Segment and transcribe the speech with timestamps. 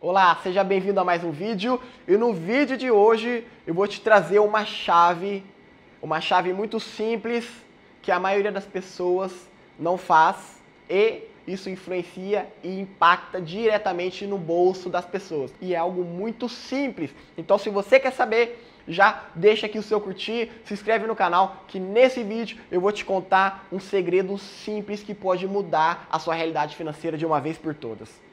[0.00, 1.80] Olá, seja bem-vindo a mais um vídeo.
[2.06, 5.42] E no vídeo de hoje eu vou te trazer uma chave,
[6.00, 7.50] uma chave muito simples
[8.00, 9.32] que a maioria das pessoas
[9.76, 15.52] não faz e isso influencia e impacta diretamente no bolso das pessoas.
[15.60, 17.10] E é algo muito simples.
[17.36, 21.64] Então, se você quer saber, já deixa aqui o seu curtir, se inscreve no canal,
[21.66, 26.36] que nesse vídeo eu vou te contar um segredo simples que pode mudar a sua
[26.36, 28.28] realidade financeira de uma vez por todas.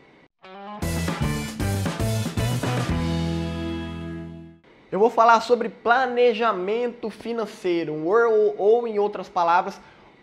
[4.96, 9.78] Eu vou falar sobre planejamento financeiro, ou, ou em outras palavras,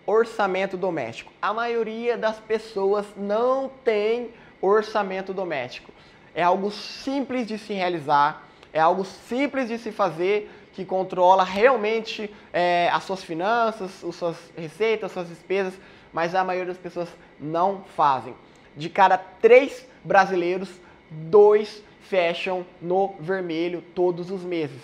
[0.07, 1.31] orçamento doméstico.
[1.43, 4.31] A maioria das pessoas não tem
[4.63, 5.93] orçamento doméstico.
[6.35, 12.35] É algo simples de se realizar, é algo simples de se fazer que controla realmente
[12.51, 15.75] é, as suas finanças, as suas receitas, as suas despesas,
[16.15, 18.35] mas a maioria das pessoas não fazem.
[18.75, 20.71] De cada três brasileiros,
[21.11, 24.83] dois fecham no vermelho todos os meses.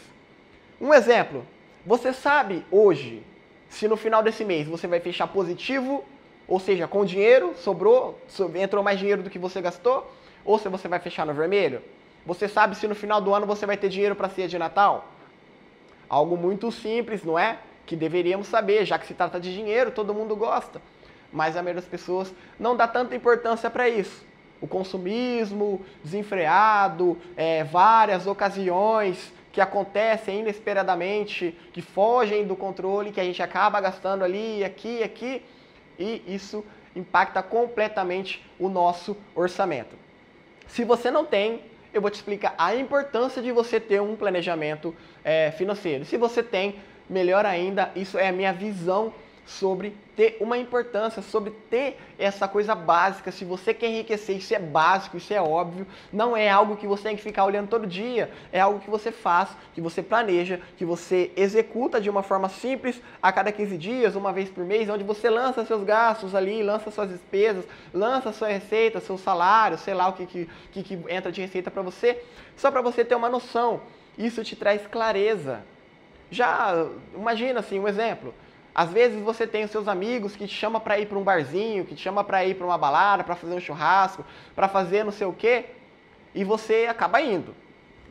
[0.80, 1.44] Um exemplo,
[1.84, 3.22] você sabe hoje
[3.68, 6.04] se no final desse mês você vai fechar positivo,
[6.46, 8.18] ou seja, com dinheiro, sobrou,
[8.54, 10.10] entrou mais dinheiro do que você gastou,
[10.44, 11.82] ou se você vai fechar no vermelho?
[12.24, 15.08] Você sabe se no final do ano você vai ter dinheiro para ceia de Natal?
[16.08, 17.58] Algo muito simples, não é?
[17.84, 20.80] Que deveríamos saber, já que se trata de dinheiro, todo mundo gosta.
[21.30, 24.26] Mas a maioria das pessoas não dá tanta importância para isso
[24.60, 33.24] o consumismo desenfreado, é, várias ocasiões que acontecem inesperadamente, que fogem do controle, que a
[33.24, 35.42] gente acaba gastando ali, aqui, aqui,
[35.98, 36.64] e isso
[36.94, 39.96] impacta completamente o nosso orçamento.
[40.66, 44.94] Se você não tem, eu vou te explicar a importância de você ter um planejamento
[45.24, 46.04] é, financeiro.
[46.04, 46.76] Se você tem,
[47.08, 49.12] melhor ainda, isso é a minha visão
[49.48, 53.32] sobre ter uma importância, sobre ter essa coisa básica.
[53.32, 55.86] Se você quer enriquecer, isso é básico, isso é óbvio.
[56.12, 58.30] Não é algo que você tem que ficar olhando todo dia.
[58.52, 63.00] É algo que você faz, que você planeja, que você executa de uma forma simples
[63.22, 66.90] a cada 15 dias, uma vez por mês, onde você lança seus gastos ali, lança
[66.90, 71.40] suas despesas, lança sua receita, seu salário, sei lá o que, que, que entra de
[71.40, 72.22] receita para você,
[72.54, 73.80] só para você ter uma noção.
[74.18, 75.62] Isso te traz clareza.
[76.30, 78.34] Já imagina assim, um exemplo.
[78.78, 81.84] Às vezes você tem os seus amigos que te chamam para ir para um barzinho,
[81.84, 84.24] que te chamam para ir para uma balada, para fazer um churrasco,
[84.54, 85.64] para fazer não sei o quê,
[86.32, 87.52] e você acaba indo.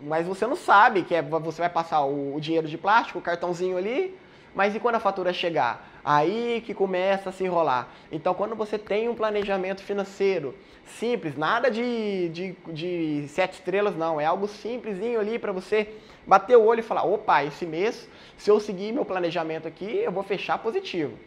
[0.03, 3.21] Mas você não sabe que é, você vai passar o, o dinheiro de plástico, o
[3.21, 4.13] cartãozinho ali,
[4.53, 5.87] mas e quando a fatura chegar?
[6.03, 7.87] Aí que começa a se enrolar.
[8.11, 10.53] Então, quando você tem um planejamento financeiro
[10.83, 15.93] simples, nada de, de, de sete estrelas, não, é algo simplesinho ali para você
[16.27, 18.07] bater o olho e falar: opa, esse mês,
[18.37, 21.17] se eu seguir meu planejamento aqui, eu vou fechar positivo.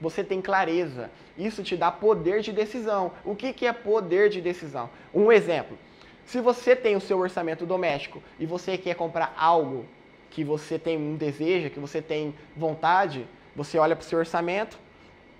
[0.00, 1.10] Você tem clareza.
[1.36, 3.12] Isso te dá poder de decisão.
[3.24, 4.88] O que, que é poder de decisão?
[5.12, 5.76] Um exemplo.
[6.24, 9.86] Se você tem o seu orçamento doméstico e você quer comprar algo
[10.30, 13.26] que você tem um desejo, que você tem vontade,
[13.56, 14.78] você olha para o seu orçamento,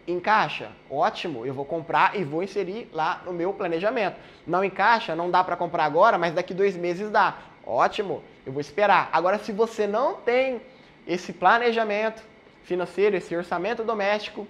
[0.07, 4.19] encaixa, ótimo, eu vou comprar e vou inserir lá no meu planejamento.
[4.47, 7.37] Não encaixa, não dá para comprar agora, mas daqui dois meses dá.
[7.69, 9.11] Ótimo, eu vou esperar.
[9.13, 10.63] Agora, se você não tem
[11.07, 12.23] esse planejamento
[12.63, 14.49] financeiro, esse orçamento doméstico,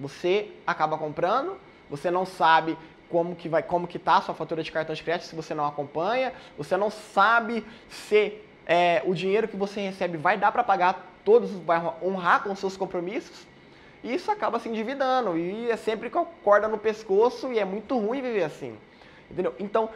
[0.00, 1.58] você acaba comprando,
[1.90, 2.78] você não sabe
[3.10, 5.52] como que vai, como que tá a sua fatura de cartão de crédito se você
[5.52, 10.64] não acompanha, você não sabe se é, o dinheiro que você recebe vai dar para
[10.64, 13.46] pagar todos, vai honrar com seus compromissos,
[14.02, 17.64] e isso acaba se endividando, e é sempre com a corda no pescoço, e é
[17.66, 18.74] muito ruim viver assim.
[19.30, 19.54] Entendeu?
[19.58, 19.90] Então,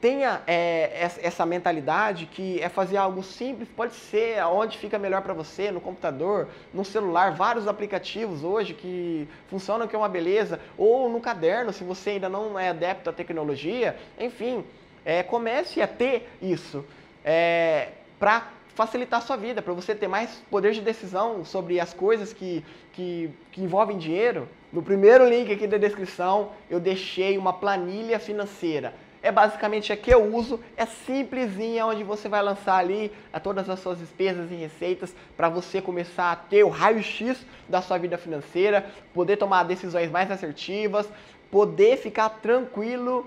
[0.00, 5.34] tenha é, essa mentalidade que é fazer algo simples, pode ser onde fica melhor para
[5.34, 11.08] você, no computador, no celular, vários aplicativos hoje que funcionam que é uma beleza, ou
[11.08, 14.64] no caderno, se você ainda não é adepto à tecnologia, enfim,
[15.04, 16.84] é, comece a ter isso.
[17.22, 17.88] É,
[18.18, 22.32] para facilitar a sua vida, para você ter mais poder de decisão sobre as coisas
[22.32, 24.48] que, que, que, envolvem dinheiro.
[24.72, 28.94] No primeiro link aqui da descrição, eu deixei uma planilha financeira.
[29.30, 33.70] É basicamente a que eu uso, é simplesinha, onde você vai lançar ali a todas
[33.70, 38.18] as suas despesas e receitas para você começar a ter o raio-x da sua vida
[38.18, 41.08] financeira, poder tomar decisões mais assertivas,
[41.48, 43.24] poder ficar tranquilo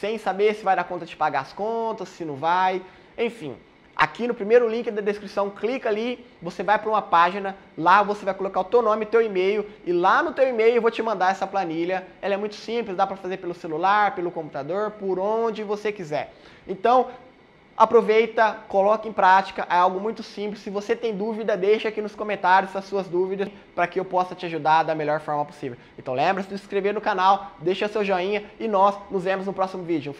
[0.00, 2.80] sem saber se vai dar conta de pagar as contas, se não vai,
[3.18, 3.54] enfim.
[4.02, 8.24] Aqui no primeiro link da descrição, clica ali, você vai para uma página, lá você
[8.24, 11.00] vai colocar o teu nome teu e-mail, e lá no teu e-mail eu vou te
[11.00, 12.04] mandar essa planilha.
[12.20, 16.34] Ela é muito simples, dá para fazer pelo celular, pelo computador, por onde você quiser.
[16.66, 17.10] Então,
[17.76, 20.64] aproveita, coloque em prática, é algo muito simples.
[20.64, 24.34] Se você tem dúvida, deixa aqui nos comentários as suas dúvidas para que eu possa
[24.34, 25.78] te ajudar da melhor forma possível.
[25.96, 29.52] Então lembra-se de se inscrever no canal, deixa seu joinha e nós nos vemos no
[29.52, 30.10] próximo vídeo.